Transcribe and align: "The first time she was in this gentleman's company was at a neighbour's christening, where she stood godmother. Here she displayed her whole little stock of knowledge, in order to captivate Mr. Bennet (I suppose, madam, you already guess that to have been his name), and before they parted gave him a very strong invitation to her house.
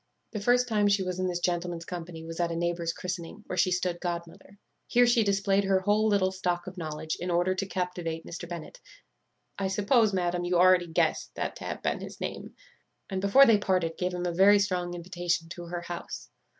"The 0.31 0.39
first 0.39 0.67
time 0.67 0.87
she 0.87 1.03
was 1.03 1.19
in 1.19 1.27
this 1.27 1.37
gentleman's 1.39 1.85
company 1.85 2.23
was 2.23 2.39
at 2.39 2.51
a 2.51 2.55
neighbour's 2.55 2.91
christening, 2.91 3.43
where 3.45 3.55
she 3.55 3.69
stood 3.71 3.99
godmother. 4.01 4.57
Here 4.87 5.05
she 5.05 5.23
displayed 5.23 5.65
her 5.65 5.81
whole 5.81 6.07
little 6.07 6.31
stock 6.31 6.65
of 6.65 6.75
knowledge, 6.75 7.17
in 7.19 7.29
order 7.29 7.53
to 7.53 7.67
captivate 7.67 8.25
Mr. 8.25 8.49
Bennet 8.49 8.79
(I 9.59 9.67
suppose, 9.67 10.11
madam, 10.11 10.43
you 10.43 10.55
already 10.57 10.87
guess 10.87 11.29
that 11.35 11.55
to 11.57 11.65
have 11.65 11.83
been 11.83 11.99
his 11.99 12.19
name), 12.19 12.55
and 13.11 13.21
before 13.21 13.45
they 13.45 13.59
parted 13.59 13.95
gave 13.95 14.15
him 14.15 14.25
a 14.25 14.33
very 14.33 14.57
strong 14.57 14.95
invitation 14.95 15.49
to 15.49 15.65
her 15.65 15.81
house. 15.81 16.31